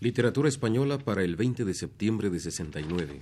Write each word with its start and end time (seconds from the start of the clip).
Literatura 0.00 0.48
española 0.48 0.96
para 0.98 1.24
el 1.24 1.34
20 1.34 1.64
de 1.64 1.74
septiembre 1.74 2.30
de 2.30 2.38
69. 2.38 3.20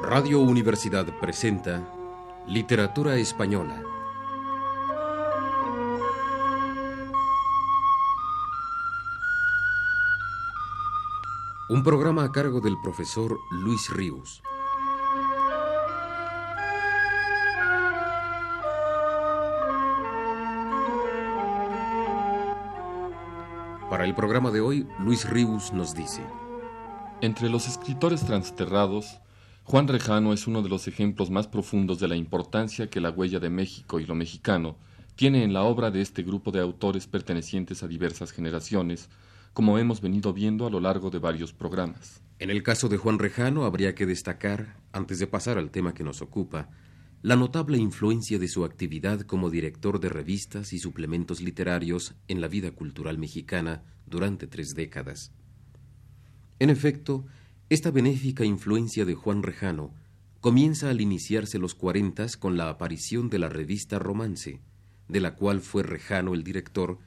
Radio 0.00 0.40
Universidad 0.40 1.06
presenta 1.20 1.97
Literatura 2.48 3.16
Española. 3.16 3.82
Un 11.68 11.82
programa 11.84 12.24
a 12.24 12.32
cargo 12.32 12.62
del 12.62 12.80
profesor 12.80 13.38
Luis 13.50 13.90
Ríos. 13.90 14.42
Para 23.90 24.04
el 24.06 24.14
programa 24.14 24.50
de 24.50 24.62
hoy, 24.62 24.88
Luis 25.00 25.28
Ríos 25.28 25.74
nos 25.74 25.94
dice. 25.94 26.24
Entre 27.20 27.50
los 27.50 27.68
escritores 27.68 28.24
transterrados, 28.24 29.20
Juan 29.70 29.86
Rejano 29.86 30.32
es 30.32 30.46
uno 30.46 30.62
de 30.62 30.70
los 30.70 30.88
ejemplos 30.88 31.30
más 31.30 31.46
profundos 31.46 32.00
de 32.00 32.08
la 32.08 32.16
importancia 32.16 32.88
que 32.88 33.02
la 33.02 33.10
huella 33.10 33.38
de 33.38 33.50
México 33.50 34.00
y 34.00 34.06
lo 34.06 34.14
mexicano 34.14 34.78
tiene 35.14 35.44
en 35.44 35.52
la 35.52 35.62
obra 35.62 35.90
de 35.90 36.00
este 36.00 36.22
grupo 36.22 36.50
de 36.50 36.60
autores 36.60 37.06
pertenecientes 37.06 37.82
a 37.82 37.86
diversas 37.86 38.32
generaciones, 38.32 39.10
como 39.52 39.76
hemos 39.78 40.00
venido 40.00 40.32
viendo 40.32 40.66
a 40.66 40.70
lo 40.70 40.80
largo 40.80 41.10
de 41.10 41.18
varios 41.18 41.52
programas. 41.52 42.22
En 42.38 42.48
el 42.48 42.62
caso 42.62 42.88
de 42.88 42.96
Juan 42.96 43.18
Rejano 43.18 43.66
habría 43.66 43.94
que 43.94 44.06
destacar, 44.06 44.78
antes 44.90 45.18
de 45.18 45.26
pasar 45.26 45.58
al 45.58 45.70
tema 45.70 45.92
que 45.92 46.02
nos 46.02 46.22
ocupa, 46.22 46.70
la 47.20 47.36
notable 47.36 47.76
influencia 47.76 48.38
de 48.38 48.48
su 48.48 48.64
actividad 48.64 49.20
como 49.20 49.50
director 49.50 50.00
de 50.00 50.08
revistas 50.08 50.72
y 50.72 50.78
suplementos 50.78 51.42
literarios 51.42 52.14
en 52.26 52.40
la 52.40 52.48
vida 52.48 52.70
cultural 52.70 53.18
mexicana 53.18 53.82
durante 54.06 54.46
tres 54.46 54.74
décadas. 54.74 55.30
En 56.58 56.70
efecto, 56.70 57.26
esta 57.70 57.90
benéfica 57.90 58.46
influencia 58.46 59.04
de 59.04 59.14
Juan 59.14 59.42
Rejano 59.42 59.92
comienza 60.40 60.88
al 60.88 61.02
iniciarse 61.02 61.58
los 61.58 61.74
cuarentas 61.74 62.38
con 62.38 62.56
la 62.56 62.70
aparición 62.70 63.28
de 63.28 63.38
la 63.38 63.50
revista 63.50 63.98
Romance, 63.98 64.60
de 65.08 65.20
la 65.20 65.34
cual 65.34 65.60
fue 65.60 65.82
Rejano 65.82 66.32
el 66.32 66.44
director, 66.44 66.98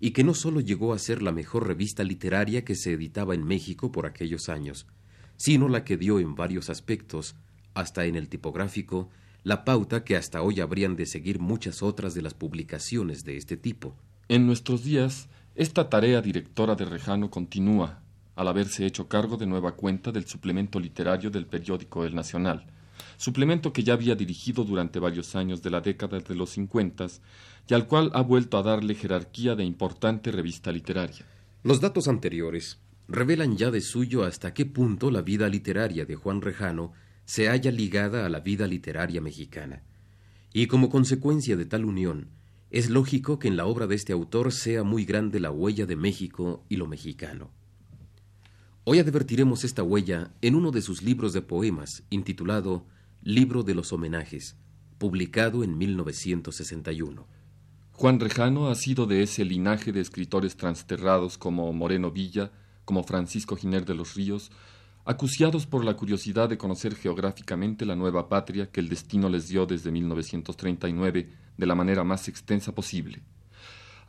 y 0.00 0.10
que 0.10 0.22
no 0.22 0.34
sólo 0.34 0.60
llegó 0.60 0.92
a 0.92 0.98
ser 0.98 1.22
la 1.22 1.32
mejor 1.32 1.66
revista 1.66 2.04
literaria 2.04 2.64
que 2.64 2.74
se 2.74 2.92
editaba 2.92 3.34
en 3.34 3.44
México 3.44 3.90
por 3.90 4.04
aquellos 4.04 4.50
años, 4.50 4.86
sino 5.36 5.68
la 5.68 5.84
que 5.84 5.96
dio 5.96 6.18
en 6.18 6.34
varios 6.34 6.68
aspectos, 6.68 7.36
hasta 7.72 8.04
en 8.04 8.16
el 8.16 8.28
tipográfico, 8.28 9.08
la 9.44 9.64
pauta 9.64 10.04
que 10.04 10.16
hasta 10.16 10.42
hoy 10.42 10.60
habrían 10.60 10.94
de 10.94 11.06
seguir 11.06 11.38
muchas 11.38 11.82
otras 11.82 12.14
de 12.14 12.20
las 12.20 12.34
publicaciones 12.34 13.24
de 13.24 13.38
este 13.38 13.56
tipo. 13.56 13.96
En 14.28 14.46
nuestros 14.46 14.84
días, 14.84 15.28
esta 15.54 15.88
tarea 15.88 16.20
directora 16.20 16.74
de 16.74 16.84
Rejano 16.84 17.30
continúa, 17.30 18.02
al 18.34 18.48
haberse 18.48 18.86
hecho 18.86 19.08
cargo 19.08 19.36
de 19.36 19.46
nueva 19.46 19.72
cuenta 19.72 20.12
del 20.12 20.26
suplemento 20.26 20.80
literario 20.80 21.30
del 21.30 21.46
periódico 21.46 22.04
El 22.04 22.14
Nacional, 22.14 22.66
suplemento 23.16 23.72
que 23.72 23.82
ya 23.82 23.94
había 23.94 24.14
dirigido 24.14 24.64
durante 24.64 24.98
varios 24.98 25.34
años 25.36 25.62
de 25.62 25.70
la 25.70 25.80
década 25.80 26.18
de 26.18 26.34
los 26.34 26.50
cincuentas 26.50 27.20
y 27.68 27.74
al 27.74 27.86
cual 27.86 28.10
ha 28.14 28.22
vuelto 28.22 28.58
a 28.58 28.62
darle 28.62 28.94
jerarquía 28.94 29.54
de 29.54 29.64
importante 29.64 30.32
revista 30.32 30.72
literaria. 30.72 31.24
Los 31.62 31.80
datos 31.80 32.08
anteriores 32.08 32.78
revelan 33.08 33.56
ya 33.56 33.70
de 33.70 33.80
suyo 33.80 34.24
hasta 34.24 34.54
qué 34.54 34.66
punto 34.66 35.10
la 35.10 35.22
vida 35.22 35.48
literaria 35.48 36.04
de 36.04 36.16
Juan 36.16 36.40
Rejano 36.40 36.92
se 37.24 37.48
halla 37.48 37.70
ligada 37.70 38.26
a 38.26 38.28
la 38.28 38.40
vida 38.40 38.66
literaria 38.66 39.20
mexicana. 39.20 39.82
Y 40.52 40.66
como 40.66 40.90
consecuencia 40.90 41.56
de 41.56 41.64
tal 41.64 41.84
unión, 41.84 42.30
es 42.70 42.90
lógico 42.90 43.38
que 43.38 43.48
en 43.48 43.56
la 43.56 43.66
obra 43.66 43.86
de 43.86 43.94
este 43.94 44.12
autor 44.12 44.52
sea 44.52 44.82
muy 44.82 45.04
grande 45.04 45.40
la 45.40 45.50
huella 45.50 45.86
de 45.86 45.96
México 45.96 46.64
y 46.68 46.76
lo 46.76 46.86
mexicano. 46.86 47.50
Hoy 48.84 48.98
advertiremos 48.98 49.62
esta 49.62 49.84
huella 49.84 50.32
en 50.40 50.56
uno 50.56 50.72
de 50.72 50.82
sus 50.82 51.02
libros 51.02 51.32
de 51.32 51.40
poemas, 51.40 52.02
intitulado 52.10 52.84
Libro 53.22 53.62
de 53.62 53.76
los 53.76 53.92
Homenajes, 53.92 54.56
publicado 54.98 55.62
en 55.62 55.78
1961. 55.78 57.28
Juan 57.92 58.18
Rejano 58.18 58.70
ha 58.70 58.74
sido 58.74 59.06
de 59.06 59.22
ese 59.22 59.44
linaje 59.44 59.92
de 59.92 60.00
escritores 60.00 60.56
transterrados 60.56 61.38
como 61.38 61.72
Moreno 61.72 62.10
Villa, 62.10 62.50
como 62.84 63.04
Francisco 63.04 63.54
Giner 63.54 63.84
de 63.84 63.94
los 63.94 64.16
Ríos, 64.16 64.50
acuciados 65.04 65.64
por 65.64 65.84
la 65.84 65.94
curiosidad 65.94 66.48
de 66.48 66.58
conocer 66.58 66.96
geográficamente 66.96 67.86
la 67.86 67.94
nueva 67.94 68.28
patria 68.28 68.72
que 68.72 68.80
el 68.80 68.88
destino 68.88 69.28
les 69.28 69.46
dio 69.46 69.64
desde 69.64 69.92
1939 69.92 71.30
de 71.56 71.66
la 71.66 71.76
manera 71.76 72.02
más 72.02 72.26
extensa 72.26 72.74
posible. 72.74 73.22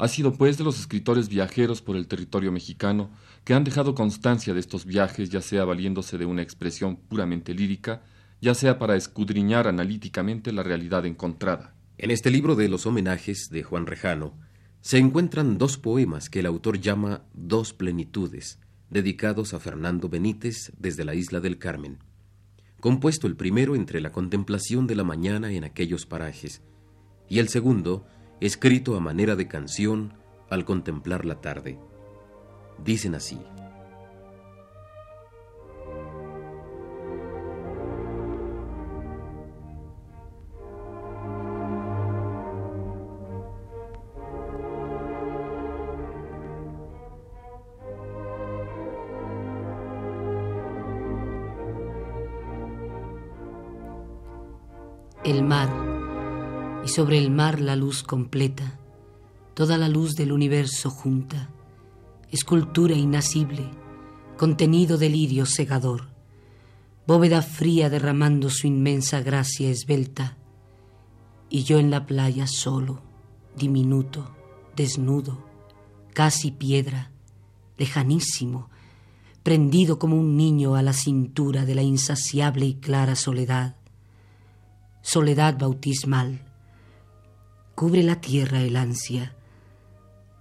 Ha 0.04 0.10
sido 0.10 0.34
pues 0.34 0.58
de 0.58 0.66
los 0.66 0.82
escritores 0.82 1.30
viajeros 1.30 1.82
por 1.82 1.96
el 1.96 2.08
territorio 2.08 2.52
mexicano 2.52 3.10
que 3.46 3.54
han 3.54 3.64
dejado 3.64 3.96
constancia 3.96 4.54
de 4.54 4.60
estos 4.60 4.86
viajes, 4.86 5.30
ya 5.30 5.40
sea 5.40 5.64
valiéndose 5.64 6.18
de 6.18 6.26
una 6.26 6.42
expresión 6.42 6.98
puramente 6.98 7.54
lírica, 7.54 8.02
ya 8.42 8.54
sea 8.54 8.80
para 8.80 8.98
escudriñar 8.98 9.66
analíticamente 9.66 10.52
la 10.52 10.62
realidad 10.62 11.06
encontrada. 11.06 11.74
En 11.98 12.12
este 12.12 12.32
libro 12.32 12.56
de 12.56 12.68
los 12.68 12.86
homenajes 12.86 13.48
de 13.50 13.64
Juan 13.64 13.86
Rejano 13.86 14.34
se 14.82 14.98
encuentran 14.98 15.58
dos 15.58 15.78
poemas 15.78 16.30
que 16.30 16.42
el 16.42 16.48
autor 16.48 16.82
llama 16.82 17.24
Dos 17.34 17.72
plenitudes, 17.72 18.60
dedicados 18.90 19.54
a 19.54 19.62
Fernando 19.62 20.10
Benítez 20.10 20.74
desde 20.78 21.06
la 21.06 21.16
isla 21.16 21.40
del 21.40 21.60
Carmen. 21.60 22.00
Compuesto 22.82 23.26
el 23.26 23.38
primero 23.38 23.74
entre 23.74 24.02
la 24.02 24.12
contemplación 24.12 24.86
de 24.86 24.96
la 24.98 25.06
mañana 25.06 25.54
en 25.54 25.64
aquellos 25.64 26.06
parajes, 26.06 26.62
y 27.30 27.40
el 27.40 27.48
segundo 27.48 28.06
escrito 28.40 28.96
a 28.96 29.00
manera 29.00 29.36
de 29.36 29.48
canción 29.48 30.14
al 30.50 30.66
contemplar 30.66 31.26
la 31.26 31.42
tarde. 31.42 31.80
Dicen 32.84 33.16
así. 33.16 33.40
El 55.24 55.42
mar 55.42 55.93
y 56.84 56.90
sobre 56.90 57.18
el 57.18 57.32
mar 57.32 57.62
la 57.62 57.76
luz 57.76 58.04
completa, 58.04 58.80
toda 59.54 59.78
la 59.78 59.88
luz 59.88 60.16
del 60.16 60.32
universo 60.32 60.90
junta, 60.90 61.50
escultura 62.32 62.96
inasible, 62.96 63.70
contenido 64.38 64.98
delirio 64.98 65.46
cegador, 65.46 66.10
bóveda 67.06 67.42
fría 67.42 67.90
derramando 67.90 68.50
su 68.50 68.68
inmensa 68.68 69.22
gracia 69.22 69.70
esbelta, 69.70 70.38
y 71.50 71.64
yo 71.64 71.78
en 71.80 71.92
la 71.92 72.06
playa 72.06 72.48
solo, 72.48 73.02
diminuto, 73.56 74.36
desnudo, 74.76 75.46
casi 76.14 76.52
piedra, 76.52 77.12
lejanísimo, 77.78 78.70
prendido 79.44 80.00
como 80.00 80.18
un 80.18 80.36
niño 80.36 80.76
a 80.76 80.82
la 80.82 80.94
cintura 80.94 81.66
de 81.66 81.76
la 81.76 81.84
insaciable 81.84 82.66
y 82.66 82.76
clara 82.76 83.16
soledad, 83.16 83.76
soledad 85.02 85.58
bautismal, 85.60 86.53
cubre 87.76 88.04
la 88.04 88.22
tierra 88.22 88.62
el 88.62 88.76
ansia, 88.76 89.36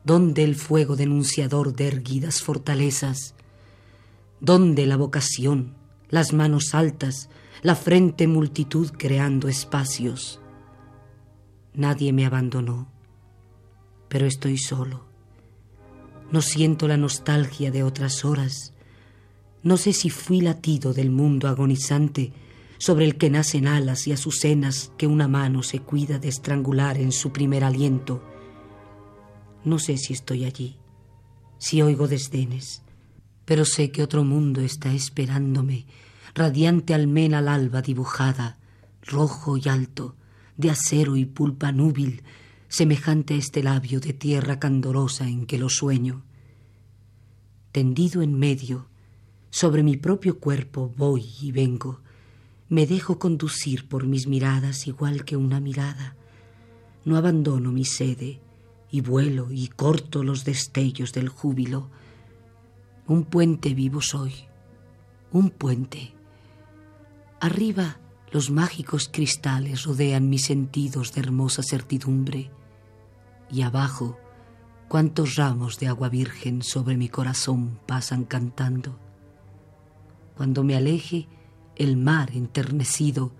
donde 0.04 0.44
el 0.44 0.54
fuego 0.56 0.96
denunciador 0.96 1.74
de 1.74 1.88
erguidas 1.88 2.42
fortalezas, 2.42 3.34
donde 4.40 4.86
la 4.86 4.96
vocación, 4.96 5.74
las 6.08 6.32
manos 6.32 6.74
altas, 6.74 7.28
la 7.62 7.76
frente 7.76 8.26
multitud 8.26 8.90
creando 8.96 9.48
espacios. 9.48 10.40
Nadie 11.74 12.12
me 12.12 12.26
abandonó, 12.26 12.88
pero 14.08 14.26
estoy 14.26 14.58
solo. 14.58 15.04
No 16.30 16.42
siento 16.42 16.88
la 16.88 16.96
nostalgia 16.96 17.70
de 17.70 17.82
otras 17.82 18.24
horas. 18.24 18.72
No 19.62 19.76
sé 19.76 19.92
si 19.92 20.10
fui 20.10 20.40
latido 20.40 20.92
del 20.92 21.10
mundo 21.10 21.46
agonizante 21.46 22.32
sobre 22.82 23.04
el 23.04 23.16
que 23.16 23.30
nacen 23.30 23.68
alas 23.68 24.08
y 24.08 24.12
azucenas 24.12 24.90
que 24.98 25.06
una 25.06 25.28
mano 25.28 25.62
se 25.62 25.78
cuida 25.78 26.18
de 26.18 26.26
estrangular 26.26 26.98
en 26.98 27.12
su 27.12 27.30
primer 27.30 27.62
aliento. 27.62 28.20
No 29.64 29.78
sé 29.78 29.96
si 29.98 30.12
estoy 30.12 30.44
allí, 30.44 30.78
si 31.58 31.80
oigo 31.80 32.08
desdenes, 32.08 32.82
pero 33.44 33.64
sé 33.64 33.92
que 33.92 34.02
otro 34.02 34.24
mundo 34.24 34.62
está 34.62 34.92
esperándome, 34.92 35.86
radiante 36.34 36.92
almena 36.92 37.38
al 37.38 37.46
alba 37.46 37.82
dibujada, 37.82 38.58
rojo 39.02 39.56
y 39.56 39.68
alto, 39.68 40.16
de 40.56 40.70
acero 40.70 41.14
y 41.14 41.24
pulpa 41.24 41.70
núbil, 41.70 42.24
semejante 42.66 43.34
a 43.34 43.36
este 43.36 43.62
labio 43.62 44.00
de 44.00 44.12
tierra 44.12 44.58
candorosa 44.58 45.28
en 45.28 45.46
que 45.46 45.56
lo 45.56 45.68
sueño. 45.68 46.24
Tendido 47.70 48.22
en 48.22 48.36
medio, 48.36 48.88
sobre 49.50 49.84
mi 49.84 49.96
propio 49.96 50.40
cuerpo 50.40 50.92
voy 50.96 51.24
y 51.40 51.52
vengo, 51.52 52.00
me 52.72 52.86
dejo 52.86 53.18
conducir 53.18 53.86
por 53.86 54.06
mis 54.06 54.26
miradas 54.26 54.86
igual 54.86 55.26
que 55.26 55.36
una 55.36 55.60
mirada. 55.60 56.16
No 57.04 57.18
abandono 57.18 57.70
mi 57.70 57.84
sede 57.84 58.40
y 58.90 59.02
vuelo 59.02 59.48
y 59.50 59.68
corto 59.68 60.22
los 60.22 60.46
destellos 60.46 61.12
del 61.12 61.28
júbilo. 61.28 61.90
Un 63.06 63.24
puente 63.24 63.74
vivo 63.74 64.00
soy, 64.00 64.32
un 65.32 65.50
puente. 65.50 66.14
Arriba 67.40 67.98
los 68.30 68.50
mágicos 68.50 69.10
cristales 69.12 69.82
rodean 69.84 70.30
mis 70.30 70.46
sentidos 70.46 71.12
de 71.12 71.20
hermosa 71.20 71.62
certidumbre 71.62 72.50
y 73.50 73.60
abajo 73.60 74.16
cuántos 74.88 75.34
ramos 75.34 75.78
de 75.78 75.88
agua 75.88 76.08
virgen 76.08 76.62
sobre 76.62 76.96
mi 76.96 77.10
corazón 77.10 77.78
pasan 77.84 78.24
cantando. 78.24 78.98
Cuando 80.38 80.64
me 80.64 80.74
aleje, 80.74 81.28
el 81.82 81.96
mar 81.96 82.30
enternecido 82.32 83.32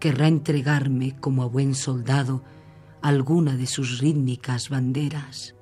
querrá 0.00 0.26
entregarme 0.26 1.16
como 1.20 1.42
a 1.42 1.46
buen 1.46 1.74
soldado 1.74 2.42
alguna 3.02 3.56
de 3.56 3.66
sus 3.66 3.98
rítmicas 3.98 4.70
banderas. 4.70 5.54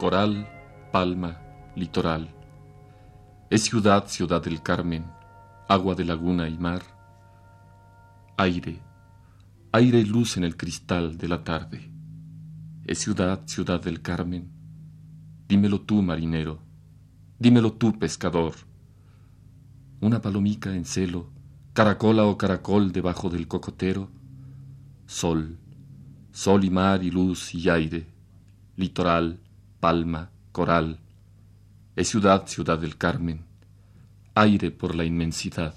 Coral, 0.00 0.48
palma, 0.92 1.38
litoral. 1.76 2.34
Es 3.50 3.64
ciudad, 3.64 4.08
ciudad 4.08 4.42
del 4.42 4.62
Carmen, 4.62 5.04
agua 5.68 5.94
de 5.94 6.06
laguna 6.06 6.48
y 6.48 6.56
mar. 6.56 6.80
Aire, 8.38 8.80
aire 9.72 10.00
y 10.00 10.06
luz 10.06 10.38
en 10.38 10.44
el 10.44 10.56
cristal 10.56 11.18
de 11.18 11.28
la 11.28 11.44
tarde. 11.44 11.92
Es 12.86 13.00
ciudad, 13.00 13.42
ciudad 13.44 13.82
del 13.82 14.00
Carmen. 14.00 14.50
Dímelo 15.46 15.82
tú, 15.82 16.00
marinero. 16.00 16.62
Dímelo 17.38 17.74
tú, 17.74 17.98
pescador. 17.98 18.54
Una 20.00 20.22
palomica 20.22 20.74
en 20.74 20.86
celo, 20.86 21.28
caracola 21.74 22.24
o 22.24 22.38
caracol 22.38 22.90
debajo 22.90 23.28
del 23.28 23.46
cocotero. 23.46 24.08
Sol, 25.04 25.58
sol 26.32 26.64
y 26.64 26.70
mar 26.70 27.04
y 27.04 27.10
luz 27.10 27.54
y 27.54 27.68
aire, 27.68 28.06
litoral, 28.76 29.40
palma, 29.80 30.30
coral. 30.52 30.98
Es 31.96 32.08
ciudad, 32.08 32.46
ciudad 32.46 32.78
del 32.78 32.96
Carmen, 32.96 33.46
aire 34.34 34.70
por 34.70 34.94
la 34.94 35.04
inmensidad. 35.04 35.74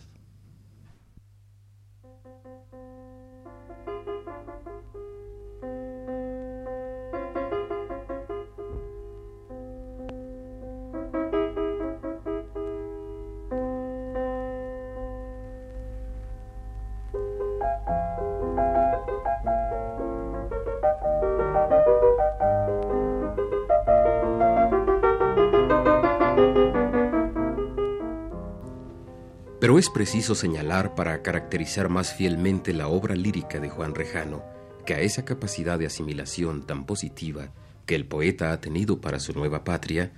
Pero 29.63 29.79
es 29.79 29.89
preciso 29.89 30.35
señalar 30.35 30.93
para 30.93 31.21
caracterizar 31.21 31.87
más 31.87 32.13
fielmente 32.13 32.73
la 32.73 32.89
obra 32.89 33.15
lírica 33.15 33.61
de 33.61 33.69
Juan 33.69 33.95
Rejano 33.95 34.43
que 34.85 34.93
a 34.93 34.99
esa 34.99 35.23
capacidad 35.23 35.79
de 35.79 35.85
asimilación 35.85 36.67
tan 36.67 36.85
positiva 36.85 37.53
que 37.85 37.95
el 37.95 38.05
poeta 38.05 38.51
ha 38.51 38.59
tenido 38.59 38.99
para 38.99 39.21
su 39.21 39.31
nueva 39.31 39.63
patria, 39.63 40.11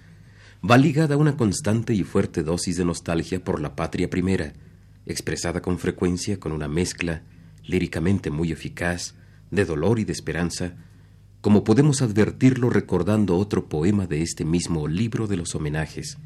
va 0.67 0.79
ligada 0.79 1.15
una 1.15 1.37
constante 1.37 1.93
y 1.93 2.01
fuerte 2.01 2.41
dosis 2.41 2.77
de 2.77 2.85
nostalgia 2.85 3.43
por 3.43 3.61
la 3.61 3.75
patria 3.75 4.09
primera, 4.09 4.53
expresada 5.05 5.61
con 5.61 5.77
frecuencia 5.77 6.39
con 6.39 6.51
una 6.51 6.67
mezcla 6.67 7.21
líricamente 7.61 8.31
muy 8.31 8.51
eficaz 8.51 9.13
de 9.51 9.63
dolor 9.63 9.99
y 9.99 10.05
de 10.05 10.13
esperanza, 10.13 10.73
como 11.41 11.63
podemos 11.63 12.01
advertirlo 12.01 12.71
recordando 12.71 13.37
otro 13.37 13.69
poema 13.69 14.07
de 14.07 14.23
este 14.23 14.43
mismo 14.43 14.87
libro 14.87 15.27
de 15.27 15.37
los 15.37 15.53
homenajes, 15.53 16.17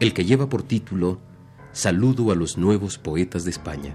el 0.00 0.12
que 0.12 0.26
lleva 0.26 0.50
por 0.50 0.62
título 0.64 1.31
Saludo 1.72 2.30
a 2.30 2.34
los 2.34 2.58
nuevos 2.58 2.98
poetas 2.98 3.44
de 3.44 3.50
España. 3.50 3.94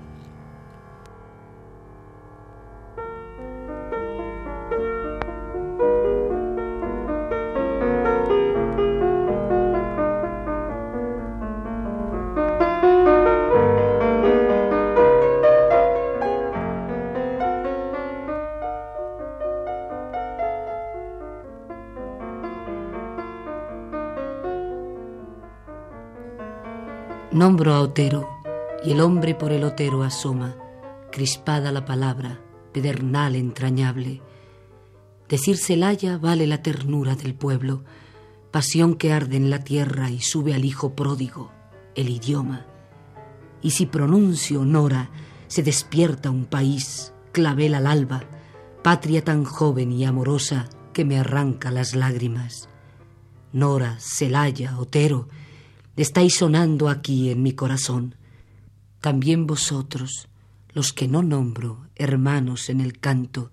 Nombro 27.38 27.76
a 27.76 27.82
Otero, 27.82 28.28
y 28.84 28.94
el 28.94 29.00
hombre 29.00 29.36
por 29.36 29.52
el 29.52 29.64
Otero 29.64 30.02
asoma, 30.02 30.56
crispada 31.12 31.72
la 31.72 31.86
palabra, 31.86 32.42
pedernal 32.74 33.36
entrañable. 33.36 34.24
Decir 35.30 35.58
Celaya 35.58 36.18
vale 36.18 36.48
la 36.48 36.64
ternura 36.64 37.16
del 37.16 37.36
pueblo, 37.36 37.84
pasión 38.50 38.96
que 38.96 39.14
arde 39.14 39.38
en 39.38 39.52
la 39.52 39.64
tierra 39.64 40.10
y 40.10 40.20
sube 40.20 40.56
al 40.56 40.66
hijo 40.66 40.96
pródigo, 40.96 41.52
el 41.94 42.10
idioma. 42.10 42.66
Y 43.62 43.70
si 43.70 43.86
pronuncio 43.86 44.66
Nora, 44.66 45.12
se 45.46 45.62
despierta 45.62 46.32
un 46.32 46.46
país, 46.46 47.14
clavel 47.34 47.76
al 47.76 47.86
alba, 47.86 48.24
patria 48.82 49.24
tan 49.24 49.44
joven 49.44 49.92
y 49.92 50.06
amorosa 50.06 50.70
que 50.92 51.06
me 51.06 51.20
arranca 51.20 51.70
las 51.70 51.94
lágrimas. 51.94 52.68
Nora, 53.54 53.98
Celaya, 54.00 54.80
Otero, 54.80 55.28
estáis 55.98 56.36
sonando 56.36 56.90
aquí 56.90 57.30
en 57.30 57.42
mi 57.44 57.54
corazón. 57.54 58.16
También 59.02 59.48
vosotros, 59.48 60.30
los 60.70 60.94
que 60.94 61.08
no 61.08 61.24
nombro, 61.24 61.88
hermanos 61.96 62.70
en 62.70 62.82
el 62.82 63.00
canto, 63.00 63.52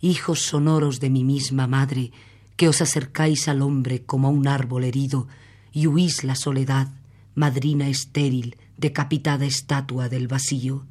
hijos 0.00 0.40
sonoros 0.40 1.00
de 1.00 1.10
mi 1.10 1.24
misma 1.24 1.66
madre, 1.66 2.12
que 2.56 2.68
os 2.68 2.80
acercáis 2.80 3.48
al 3.48 3.60
hombre 3.60 4.04
como 4.04 4.28
a 4.28 4.30
un 4.30 4.46
árbol 4.46 4.84
herido 4.84 5.26
y 5.72 5.88
huís 5.88 6.22
la 6.24 6.36
soledad, 6.36 6.88
madrina 7.34 7.88
estéril, 7.88 8.56
decapitada 8.76 9.44
estatua 9.44 10.08
del 10.08 10.28
vacío. 10.28 10.86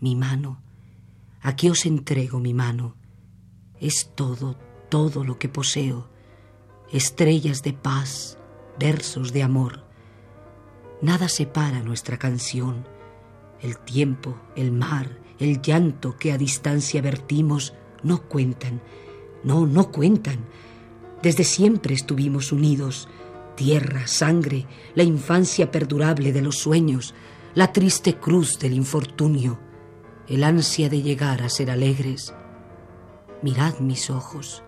Mi 0.00 0.16
mano, 0.16 0.60
aquí 1.40 1.70
os 1.70 1.86
entrego 1.86 2.40
mi 2.40 2.52
mano. 2.52 2.96
Es 3.80 4.10
todo, 4.14 4.58
todo 4.88 5.22
lo 5.22 5.38
que 5.38 5.48
poseo. 5.48 6.10
Estrellas 6.92 7.62
de 7.62 7.72
paz, 7.72 8.38
versos 8.78 9.32
de 9.32 9.42
amor. 9.42 9.83
Nada 11.04 11.28
separa 11.28 11.82
nuestra 11.82 12.16
canción. 12.16 12.86
El 13.60 13.76
tiempo, 13.76 14.38
el 14.56 14.72
mar, 14.72 15.18
el 15.38 15.60
llanto 15.60 16.16
que 16.16 16.32
a 16.32 16.38
distancia 16.38 17.02
vertimos 17.02 17.74
no 18.02 18.22
cuentan. 18.22 18.80
No, 19.42 19.66
no 19.66 19.90
cuentan. 19.90 20.38
Desde 21.22 21.44
siempre 21.44 21.94
estuvimos 21.94 22.52
unidos. 22.52 23.06
Tierra, 23.54 24.06
sangre, 24.06 24.66
la 24.94 25.02
infancia 25.02 25.70
perdurable 25.70 26.32
de 26.32 26.40
los 26.40 26.56
sueños, 26.56 27.14
la 27.54 27.70
triste 27.70 28.16
cruz 28.16 28.58
del 28.58 28.72
infortunio, 28.72 29.58
el 30.26 30.42
ansia 30.42 30.88
de 30.88 31.02
llegar 31.02 31.42
a 31.42 31.50
ser 31.50 31.70
alegres. 31.70 32.32
Mirad 33.42 33.78
mis 33.80 34.08
ojos. 34.08 34.62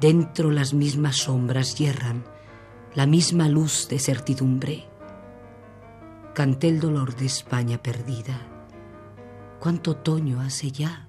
Dentro 0.00 0.50
las 0.50 0.72
mismas 0.72 1.16
sombras 1.16 1.74
hierran, 1.74 2.24
la 2.94 3.04
misma 3.04 3.50
luz 3.50 3.86
de 3.90 3.98
certidumbre 3.98 4.88
canté 6.34 6.68
el 6.68 6.80
dolor 6.80 7.14
de 7.16 7.26
España 7.26 7.82
perdida. 7.82 8.40
¿Cuánto 9.60 9.92
otoño 9.92 10.40
hace 10.40 10.70
ya? 10.70 11.08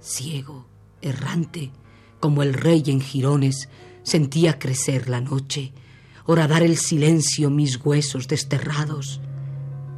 ciego, 0.00 0.66
errante, 1.02 1.72
como 2.20 2.42
el 2.42 2.54
rey 2.54 2.82
en 2.86 3.00
jirones, 3.00 3.68
sentía 4.02 4.58
crecer 4.58 5.08
la 5.08 5.20
noche, 5.20 5.72
horadar 6.24 6.62
el 6.62 6.76
silencio 6.76 7.50
mis 7.50 7.84
huesos 7.84 8.28
desterrados. 8.28 9.20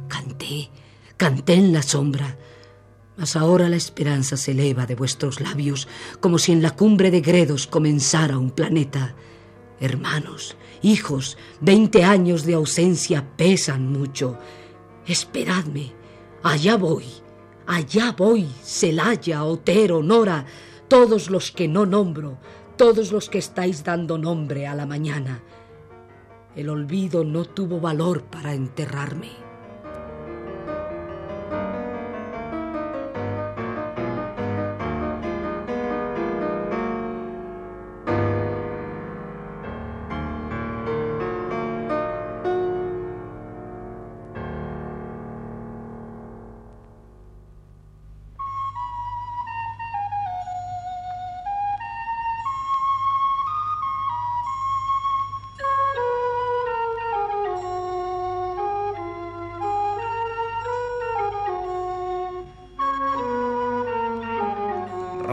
Canté, 0.07 0.69
canté 1.15 1.53
en 1.53 1.71
la 1.71 1.83
sombra, 1.83 2.37
mas 3.17 3.35
ahora 3.35 3.69
la 3.69 3.75
esperanza 3.75 4.35
se 4.35 4.51
eleva 4.51 4.85
de 4.85 4.95
vuestros 4.95 5.41
labios 5.41 5.87
como 6.19 6.39
si 6.39 6.51
en 6.51 6.61
la 6.61 6.71
cumbre 6.71 7.11
de 7.11 7.21
Gredos 7.21 7.67
comenzara 7.67 8.37
un 8.37 8.51
planeta. 8.51 9.15
Hermanos, 9.79 10.57
hijos, 10.81 11.37
veinte 11.61 12.03
años 12.03 12.45
de 12.45 12.55
ausencia 12.55 13.25
pesan 13.37 13.91
mucho. 13.91 14.37
Esperadme, 15.05 15.93
allá 16.43 16.75
voy, 16.75 17.05
allá 17.65 18.13
voy, 18.17 18.47
Celaya, 18.63 19.43
Otero, 19.45 20.03
Nora, 20.03 20.45
todos 20.89 21.29
los 21.29 21.51
que 21.51 21.67
no 21.67 21.85
nombro, 21.85 22.37
todos 22.75 23.11
los 23.11 23.29
que 23.29 23.37
estáis 23.37 23.83
dando 23.83 24.17
nombre 24.17 24.67
a 24.67 24.75
la 24.75 24.85
mañana. 24.85 25.41
El 26.55 26.69
olvido 26.69 27.23
no 27.23 27.45
tuvo 27.45 27.79
valor 27.79 28.23
para 28.23 28.53
enterrarme. 28.53 29.48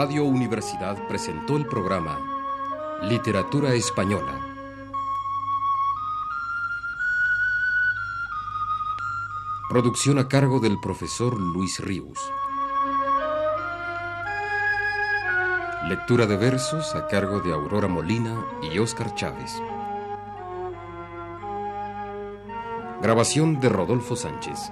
Radio 0.06 0.22
Universidad 0.22 0.96
presentó 1.08 1.56
el 1.56 1.66
programa 1.66 2.20
Literatura 3.02 3.75
Española. 3.75 4.38
Producción 9.68 10.20
a 10.20 10.28
cargo 10.28 10.60
del 10.60 10.78
profesor 10.78 11.40
Luis 11.40 11.80
Ríos. 11.80 12.32
Lectura 15.88 16.26
de 16.26 16.36
versos 16.36 16.94
a 16.94 17.08
cargo 17.08 17.40
de 17.40 17.52
Aurora 17.52 17.88
Molina 17.88 18.46
y 18.62 18.78
Óscar 18.78 19.12
Chávez. 19.16 19.60
Grabación 23.02 23.58
de 23.58 23.68
Rodolfo 23.70 24.14
Sánchez. 24.14 24.70